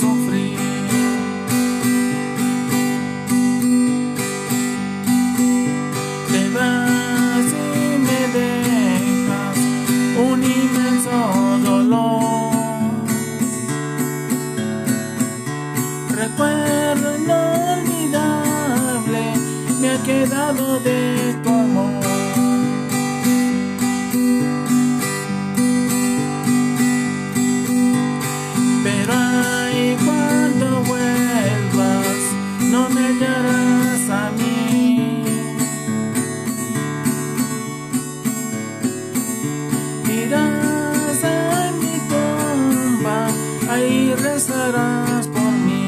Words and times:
sufrir. 0.00 0.58
Te 6.32 6.42
vas 6.56 7.46
y 7.46 7.48
me 8.06 8.20
dejas 8.38 9.58
un 10.28 10.38
inmenso 10.42 11.16
dolor. 11.70 12.52
Recuerdo 16.10 17.06
inolvidable 17.18 19.22
me 19.80 19.86
ha 19.90 19.98
quedado 20.02 20.80
de 20.80 21.34
tu 21.42 21.50
amor. 21.50 22.02
Pero 28.82 29.14
no 32.74 32.88
me 32.90 33.08
darás 33.20 34.04
a 34.10 34.24
mí. 34.38 35.22
Irás 40.22 41.20
a 41.22 41.72
mi 41.80 41.94
tumba, 42.10 43.18
ahí 43.70 44.12
rezarás 44.26 45.24
por 45.34 45.52
mí. 45.66 45.84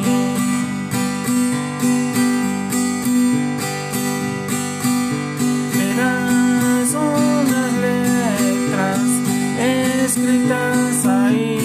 Verás 5.76 6.88
unas 7.10 7.72
letras 7.86 9.06
escritas 10.04 11.06
ahí. 11.18 11.58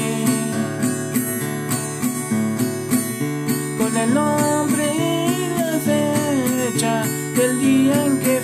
Con 3.78 3.98
el 4.04 4.14
nombre 4.16 4.41
time 8.02 8.41